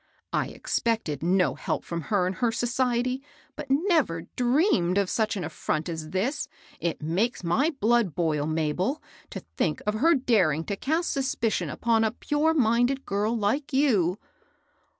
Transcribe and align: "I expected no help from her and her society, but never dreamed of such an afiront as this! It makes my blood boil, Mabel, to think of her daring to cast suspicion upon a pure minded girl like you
"I 0.33 0.47
expected 0.47 1.21
no 1.21 1.53
help 1.53 1.83
from 1.83 2.01
her 2.09 2.25
and 2.25 2.37
her 2.37 2.51
society, 2.51 3.21
but 3.55 3.67
never 3.69 4.23
dreamed 4.35 4.97
of 4.97 5.11
such 5.11 5.37
an 5.37 5.43
afiront 5.43 5.87
as 5.89 6.09
this! 6.09 6.47
It 6.79 7.03
makes 7.03 7.43
my 7.43 7.69
blood 7.79 8.15
boil, 8.15 8.47
Mabel, 8.47 8.99
to 9.29 9.39
think 9.41 9.79
of 9.85 9.93
her 9.93 10.15
daring 10.15 10.63
to 10.63 10.75
cast 10.75 11.11
suspicion 11.11 11.69
upon 11.69 12.03
a 12.03 12.09
pure 12.13 12.55
minded 12.55 13.05
girl 13.05 13.37
like 13.37 13.73
you 13.73 14.17